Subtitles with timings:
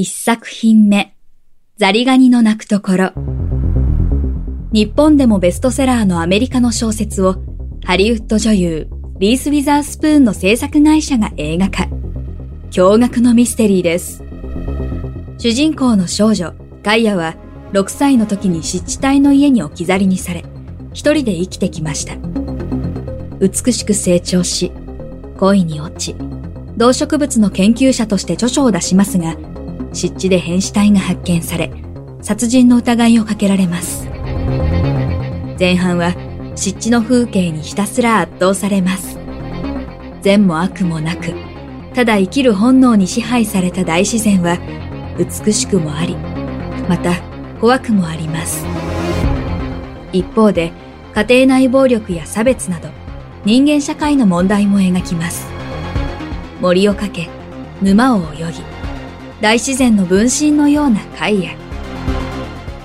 [0.00, 1.12] 一作品目。
[1.76, 3.10] ザリガニの泣くところ。
[4.72, 7.42] 日本でもベストセラーのアメリカの小説を
[7.84, 11.88] ハリウッド女優リース・ウィザースプーンの制作会社が映画化。
[12.70, 14.22] 驚愕のミステリーです。
[15.36, 17.34] 主人公の少女ガイアは
[17.72, 20.44] 6歳の時に湿地帯の家に置き去りにされ
[20.92, 22.14] 一人で生きてきました。
[23.40, 24.70] 美しく成長し、
[25.38, 26.14] 恋に落ち、
[26.76, 29.36] 動植物の研究者として著書を出しますが、
[29.98, 31.72] 湿地で変死体が発見され、
[32.22, 34.08] 殺人の疑いをかけられます。
[35.58, 36.14] 前半は
[36.54, 39.18] 湿地の風景にひたすら圧倒されます。
[40.22, 41.34] 善も悪もなく、
[41.94, 44.56] ただ生きる本能に支配された大自然は
[45.18, 46.14] 美しくもあり、
[46.88, 47.20] また
[47.60, 48.64] 怖くもあります。
[50.12, 50.70] 一方で、
[51.12, 52.88] 家庭内暴力や差別など、
[53.44, 55.48] 人間社会の問題も描きます。
[56.60, 57.28] 森をかけ、
[57.82, 58.77] 沼を泳ぎ、
[59.40, 61.52] 大自然の分身のような貝や、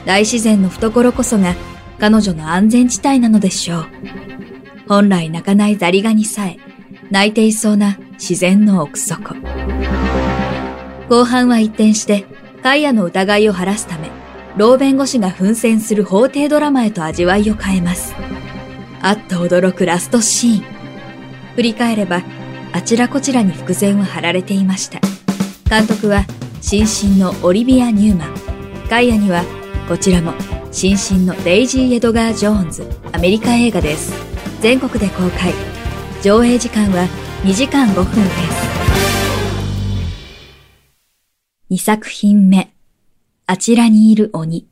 [0.05, 1.55] 大自然の懐こそが
[1.99, 3.87] 彼女の安全地帯なのでしょう。
[4.87, 6.57] 本来泣かないザリガニさえ、
[7.09, 9.35] 泣いていそうな自然の奥底。
[11.09, 12.25] 後半は一転して、
[12.61, 14.09] カイアの疑いを晴らすため、
[14.55, 18.13] 老弁護士が奮戦する法廷ドラマへと味わいを変えます。
[19.01, 20.63] あっと驚くラストシーン。
[21.55, 22.21] 振り返れば、
[22.71, 24.99] あちらこちらに伏線は張られていました。
[25.69, 26.25] 監督は、
[26.66, 28.33] 新進のオリビア・ニューマン。
[28.89, 29.44] ガイアには、
[29.86, 30.33] こちらも、
[30.72, 34.13] 新進のデイジー・エドガー・ジョーンズ、アメリカ映画です。
[34.62, 35.53] 全国で公開。
[36.23, 37.06] 上映時間は
[37.44, 38.16] 2時間5分です。
[41.69, 42.69] 2作品目。
[43.46, 44.66] あちらにいる鬼。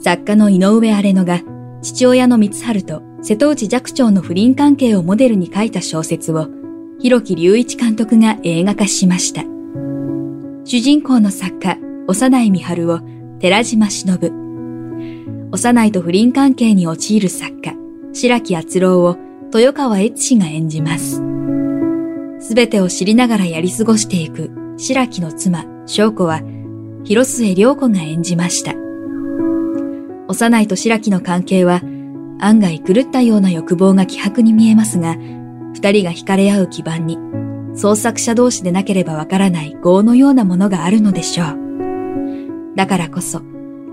[0.00, 1.42] 作家の井上荒野が
[1.80, 6.48] 父親の光春と瀬戸内寂聴の不倫関係をモデルに書いた小説を
[6.98, 9.53] 広木隆一監督が映画化しました。
[10.66, 11.76] 主人公の作家、
[12.08, 13.00] 幼い美春を
[13.38, 14.32] 寺島忍。
[15.52, 17.74] 幼いと不倫関係に陥る作家、
[18.14, 19.18] 白木敦郎を
[19.52, 21.22] 豊川悦司が演じます。
[22.40, 26.40] すべてを知りながらやり過ごしていく白木の妻、翔子は
[27.04, 28.72] 広末涼子が演じました。
[30.28, 31.82] 幼いと白木の関係は
[32.40, 37.18] 案外狂ったような欲望が希薄に見えますが、二人が惹かれ合う基盤に
[37.76, 42.76] 創作者同士でなければわからない業のようなものがあるのでしょう。
[42.76, 43.42] だからこそ、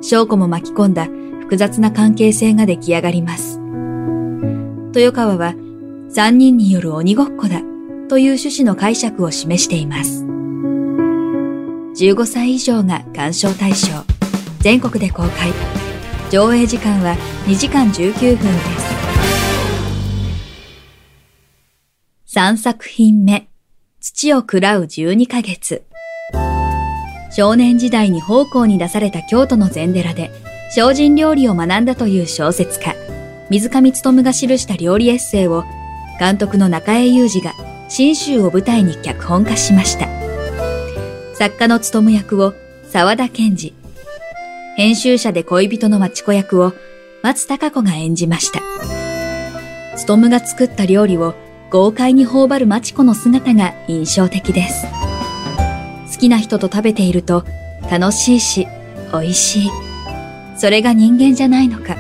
[0.02, 1.06] 翔子も巻き込んだ
[1.42, 3.60] 複雑な関係性が出来上がります。
[4.96, 5.56] 豊川は
[6.10, 7.62] 三人による鬼ごっこだ
[8.10, 10.26] という趣旨の解釈を示しています。
[11.96, 13.90] 15歳以上が鑑賞対象。
[14.60, 15.52] 全国で公開。
[16.30, 17.16] 上映時間は
[17.46, 18.46] 2時間19分で
[22.28, 22.38] す。
[22.38, 23.51] 3作品目。
[24.04, 25.84] 土を喰らう12ヶ月。
[27.32, 30.32] 少年時代に奉公に出された京都の禅寺で
[30.72, 32.96] 精進料理を学んだという小説家、
[33.52, 35.64] 水上努が記した料理エッセイを
[36.20, 37.54] 監督の中江雄二が
[37.90, 40.08] 新州を舞台に脚本化しました。
[41.36, 42.56] 作家の務役を
[42.90, 43.72] 沢田健二、
[44.78, 46.74] 編集者で恋人の町子役を
[47.22, 48.62] 松高子が演じました。
[49.96, 51.36] 務が作った料理を
[51.72, 54.86] 豪快に頬張る町子の姿が印象的です。
[56.12, 57.46] 好きな人と食べていると
[57.90, 58.68] 楽しいし
[59.14, 59.70] 美味しい。
[60.58, 61.96] それが人間じゃないのか、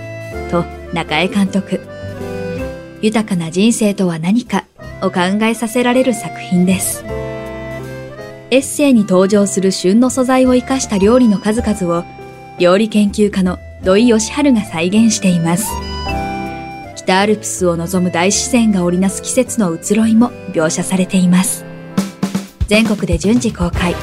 [0.51, 1.79] と中江監督。
[3.01, 4.65] 豊かな人生とは何か
[5.01, 7.05] を考えさせられる作品です。
[8.51, 12.03] エッセイに登場する旬の素材を生かした料理の数々を
[12.59, 15.71] 料理研究家の土井義治が再現しています。
[17.11, 21.65] 北アルプスを望む大自然が織りなす季節の移ろいも描写されています。
[22.67, 23.93] 全国で順次公開。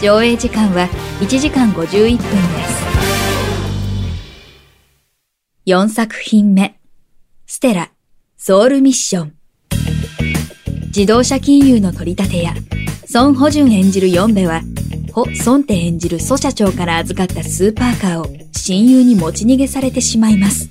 [0.00, 0.88] 上映時間は
[1.20, 2.28] 1時間51分です。
[5.66, 6.76] 4作品目。
[7.46, 7.90] ステラ、
[8.36, 9.34] ソウルミッション。
[10.86, 12.54] 自動車金融の取り立て屋、
[13.14, 14.62] 孫保順演じるヨンベは、
[15.12, 20.70] ホ・ソンテ演じるソ社長から預かったスーパーカーを親友に持ち逃げされてしまいます。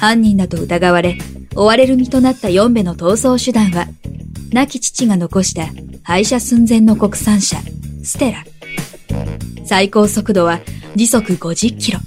[0.00, 1.18] 犯人だと疑われ、
[1.54, 3.86] 追われる身となったヨンベの逃走手段は、
[4.50, 5.66] 亡き父が残した
[6.02, 7.58] 廃車寸前の国産車、
[8.02, 8.44] ステラ。
[9.66, 10.60] 最高速度は
[10.96, 11.98] 時速50キロ。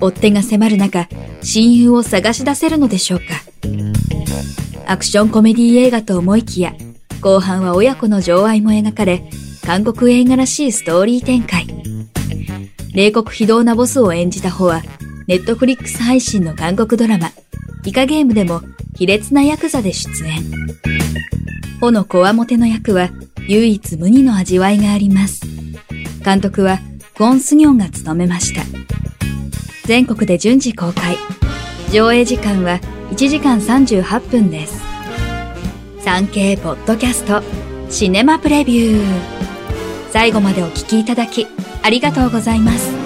[0.00, 1.06] 追っ手が迫る中、
[1.42, 3.24] 親友を探し出せるのでしょうか。
[4.86, 6.74] アクションコメディ映画と思いきや、
[7.20, 9.28] 後半は親子の情愛も描かれ、
[9.66, 11.66] 韓国映画らしいストーリー展開。
[12.94, 14.82] 冷酷非道なボスを演じた方は、
[15.26, 17.32] ネットフリックス配信の韓国ドラマ、
[17.84, 18.62] イカゲームでも
[18.94, 20.40] 卑劣なヤクザで出演。
[21.80, 23.10] ほのこわもての役は
[23.48, 25.40] 唯一無二の味わいがあります。
[26.24, 26.78] 監督は
[27.18, 28.62] ゴン・スギョンが務めました。
[29.84, 31.16] 全国で順次公開。
[31.92, 32.78] 上映時間は
[33.10, 34.80] 1時間38分です。
[36.02, 37.42] 産経ポッドキャスト
[37.90, 39.04] シネマプレビュー。
[40.10, 41.48] 最後までお聞きいただき
[41.82, 43.05] ありがとうございます。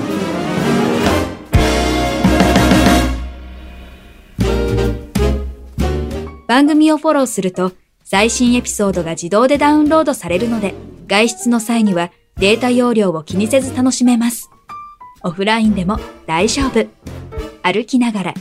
[6.60, 7.72] 番組をフォローすると
[8.04, 10.74] 最新エピソードが自動でダウンロードされるので
[11.06, 14.50] 外出の際にはデータ容量を気にせず楽しめます。
[15.22, 16.86] オフラインでも大丈夫。
[17.62, 18.34] 歩きながら、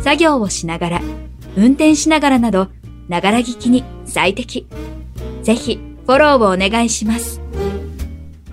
[0.00, 1.02] 作業をしながら、
[1.54, 2.68] 運転しながらなど、
[3.08, 4.66] ながら聞きに最適。
[5.42, 7.42] ぜひ、フォローをお願いします。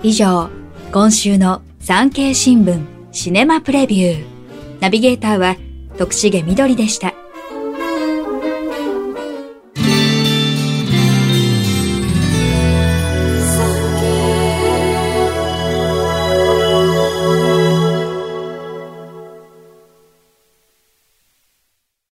[0.02, 0.50] 以上、
[0.92, 4.26] 今週の産経新聞シネマプレビュー。
[4.82, 5.56] ナビゲーターは
[5.98, 7.14] 徳重みどりでした。